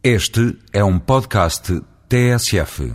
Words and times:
Este 0.00 0.56
é 0.72 0.84
um 0.84 0.96
podcast 0.96 1.82
TSF. 2.08 2.94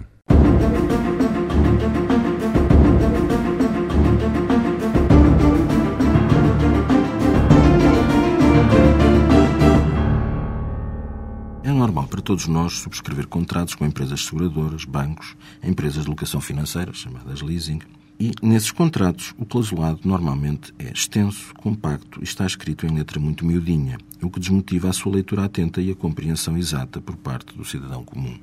É 11.61 11.71
normal 11.71 12.07
para 12.07 12.21
todos 12.21 12.47
nós 12.47 12.71
subscrever 12.71 13.27
contratos 13.27 13.75
com 13.75 13.85
empresas 13.85 14.23
seguradoras, 14.23 14.85
bancos, 14.85 15.35
empresas 15.61 16.05
de 16.05 16.09
locação 16.09 16.39
financeira, 16.39 16.93
chamadas 16.93 17.41
leasing, 17.41 17.81
e 18.19 18.31
nesses 18.41 18.71
contratos 18.71 19.33
o 19.37 19.45
clausulado 19.45 20.01
normalmente 20.05 20.73
é 20.77 20.91
extenso, 20.91 21.53
compacto 21.55 22.19
e 22.21 22.23
está 22.23 22.45
escrito 22.45 22.85
em 22.85 22.95
letra 22.95 23.19
muito 23.19 23.45
miudinha, 23.45 23.97
o 24.21 24.29
que 24.29 24.39
desmotiva 24.39 24.89
a 24.89 24.93
sua 24.93 25.13
leitura 25.13 25.45
atenta 25.45 25.81
e 25.81 25.91
a 25.91 25.95
compreensão 25.95 26.57
exata 26.57 27.01
por 27.01 27.15
parte 27.17 27.55
do 27.55 27.65
cidadão 27.65 28.03
comum. 28.03 28.37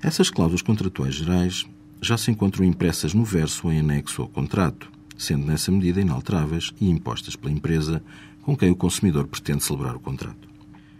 Essas 0.00 0.30
cláusulas 0.30 0.62
contratuais 0.62 1.14
gerais 1.14 1.66
já 2.00 2.16
se 2.16 2.30
encontram 2.30 2.64
impressas 2.64 3.14
no 3.14 3.24
verso 3.24 3.66
ou 3.66 3.72
em 3.72 3.80
anexo 3.80 4.22
ao 4.22 4.28
contrato, 4.28 4.90
sendo 5.16 5.46
nessa 5.46 5.70
medida 5.70 6.00
inalteráveis 6.00 6.72
e 6.80 6.88
impostas 6.88 7.36
pela 7.36 7.52
empresa 7.52 8.02
com 8.42 8.56
quem 8.56 8.70
o 8.70 8.76
consumidor 8.76 9.26
pretende 9.26 9.62
celebrar 9.62 9.94
o 9.94 10.00
contrato. 10.00 10.51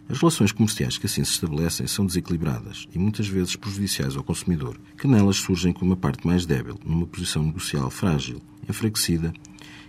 As 0.09 0.19
relações 0.19 0.53
comerciais 0.53 0.99
que 0.99 1.07
assim 1.07 1.25
se 1.25 1.33
estabelecem 1.33 1.87
são 1.87 2.05
desequilibradas 2.05 2.87
e 2.95 2.99
muitas 2.99 3.29
vezes 3.29 3.57
prejudiciais 3.57 4.17
ao 4.17 4.25
consumidor, 4.25 4.79
que 4.99 5.07
nelas 5.07 5.37
surgem 5.37 5.73
como 5.73 5.93
uma 5.93 5.97
parte 5.97 6.27
mais 6.27 6.45
débil, 6.45 6.79
numa 6.85 7.07
posição 7.07 7.43
negocial 7.43 7.91
frágil, 7.91 8.41
enfraquecida 8.69 9.33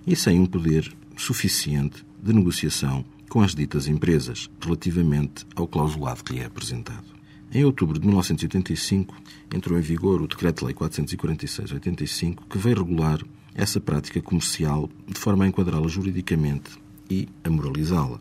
e 0.05 0.15
sem 0.15 0.39
um 0.39 0.45
poder 0.45 0.93
suficiente 1.17 2.05
de 2.21 2.33
negociação 2.33 3.03
com 3.29 3.41
as 3.41 3.55
ditas 3.55 3.87
empresas, 3.87 4.49
relativamente 4.61 5.45
ao 5.55 5.67
clausulado 5.67 6.23
que 6.23 6.33
lhe 6.33 6.39
é 6.39 6.45
apresentado. 6.45 7.05
Em 7.51 7.63
outubro 7.65 7.99
de 7.99 8.05
1985, 8.05 9.15
entrou 9.53 9.77
em 9.77 9.81
vigor 9.81 10.21
o 10.21 10.27
Decreto-Lei 10.27 10.73
446-85, 10.73 12.43
que 12.49 12.57
veio 12.57 12.77
regular 12.77 13.19
essa 13.53 13.79
prática 13.79 14.21
comercial 14.21 14.89
de 15.07 15.19
forma 15.19 15.45
a 15.45 15.47
enquadrá-la 15.47 15.87
juridicamente 15.87 16.71
e 17.09 17.27
a 17.43 17.49
moralizá-la. 17.49 18.19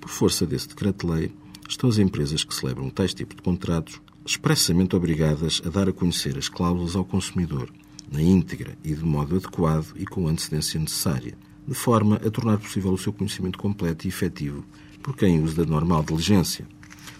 Por 0.00 0.08
força 0.08 0.46
desse 0.46 0.68
decreto-lei, 0.68 1.32
estão 1.68 1.88
as 1.88 1.98
empresas 1.98 2.42
que 2.42 2.54
celebram 2.54 2.90
tais 2.90 3.14
tipo 3.14 3.34
de 3.34 3.42
contratos 3.42 4.00
expressamente 4.24 4.96
obrigadas 4.96 5.62
a 5.64 5.68
dar 5.68 5.88
a 5.88 5.92
conhecer 5.92 6.36
as 6.38 6.48
cláusulas 6.48 6.96
ao 6.96 7.04
consumidor, 7.04 7.70
na 8.10 8.20
íntegra 8.20 8.76
e 8.82 8.94
de 8.94 9.04
modo 9.04 9.36
adequado 9.36 9.92
e 9.96 10.04
com 10.04 10.26
a 10.26 10.30
antecedência 10.30 10.80
necessária, 10.80 11.36
de 11.66 11.74
forma 11.74 12.16
a 12.16 12.30
tornar 12.30 12.58
possível 12.58 12.92
o 12.92 12.98
seu 12.98 13.12
conhecimento 13.12 13.58
completo 13.58 14.06
e 14.06 14.08
efetivo 14.08 14.64
por 15.02 15.16
quem 15.16 15.42
usa 15.42 15.64
da 15.64 15.70
normal 15.70 16.02
diligência, 16.02 16.66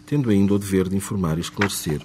tendo 0.07 0.31
ainda 0.31 0.55
o 0.55 0.59
dever 0.59 0.89
de 0.89 0.97
informar 0.97 1.39
e 1.39 1.41
esclarecer 1.41 2.01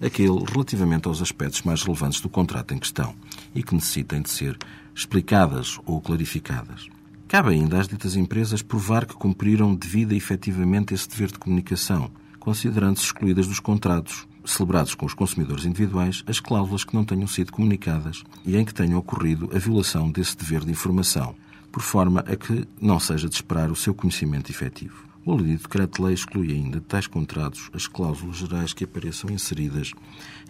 aquele 0.00 0.44
relativamente 0.52 1.06
aos 1.06 1.22
aspectos 1.22 1.62
mais 1.62 1.82
relevantes 1.82 2.20
do 2.20 2.28
contrato 2.28 2.74
em 2.74 2.78
questão 2.78 3.14
e 3.54 3.62
que 3.62 3.74
necessitem 3.74 4.22
de 4.22 4.30
ser 4.30 4.58
explicadas 4.94 5.78
ou 5.86 6.00
clarificadas. 6.00 6.88
Cabe 7.30 7.50
ainda 7.50 7.78
às 7.78 7.86
ditas 7.86 8.16
empresas 8.16 8.60
provar 8.60 9.06
que 9.06 9.14
cumpriram 9.14 9.72
devida 9.72 10.12
e 10.12 10.16
efetivamente 10.16 10.92
esse 10.92 11.08
dever 11.08 11.30
de 11.30 11.38
comunicação, 11.38 12.10
considerando-se 12.40 13.04
excluídas 13.04 13.46
dos 13.46 13.60
contratos 13.60 14.26
celebrados 14.44 14.96
com 14.96 15.06
os 15.06 15.14
consumidores 15.14 15.64
individuais 15.64 16.24
as 16.26 16.40
cláusulas 16.40 16.82
que 16.82 16.92
não 16.92 17.04
tenham 17.04 17.28
sido 17.28 17.52
comunicadas 17.52 18.24
e 18.44 18.56
em 18.56 18.64
que 18.64 18.74
tenha 18.74 18.98
ocorrido 18.98 19.48
a 19.54 19.60
violação 19.60 20.10
desse 20.10 20.36
dever 20.36 20.64
de 20.64 20.72
informação, 20.72 21.36
por 21.70 21.84
forma 21.84 22.18
a 22.26 22.34
que 22.34 22.66
não 22.80 22.98
seja 22.98 23.28
de 23.28 23.36
esperar 23.36 23.70
o 23.70 23.76
seu 23.76 23.94
conhecimento 23.94 24.50
efetivo. 24.50 25.08
O 25.24 25.30
aludido 25.30 25.62
decreto-lei 25.62 26.14
exclui 26.14 26.50
ainda 26.50 26.80
de 26.80 26.86
tais 26.86 27.06
contratos 27.06 27.70
as 27.72 27.86
cláusulas 27.86 28.38
gerais 28.38 28.72
que 28.72 28.82
apareçam 28.82 29.30
inseridas 29.30 29.92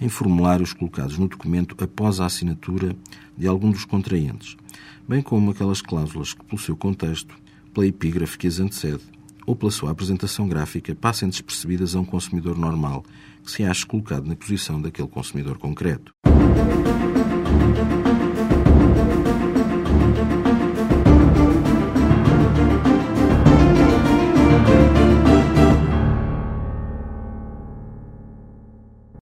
em 0.00 0.08
formulários 0.08 0.72
colocados 0.72 1.18
no 1.18 1.28
documento 1.28 1.76
após 1.84 2.20
a 2.20 2.24
assinatura 2.24 2.96
de 3.36 3.46
algum 3.46 3.70
dos 3.70 3.84
contraentes, 3.84 4.56
bem 5.08 5.22
como 5.22 5.50
aquelas 5.50 5.82
cláusulas 5.82 6.34
que, 6.34 6.44
pelo 6.44 6.60
seu 6.60 6.76
contexto, 6.76 7.34
pela 7.72 7.86
epígrafe 7.86 8.38
que 8.38 8.46
as 8.46 8.60
antecede 8.60 9.02
ou 9.46 9.56
pela 9.56 9.70
sua 9.70 9.90
apresentação 9.90 10.48
gráfica, 10.48 10.94
passem 10.94 11.28
despercebidas 11.28 11.94
a 11.94 12.00
um 12.00 12.04
consumidor 12.04 12.56
normal 12.56 13.04
que 13.42 13.50
se 13.50 13.64
ache 13.64 13.86
colocado 13.86 14.26
na 14.26 14.36
posição 14.36 14.80
daquele 14.80 15.08
consumidor 15.08 15.58
concreto. 15.58 16.12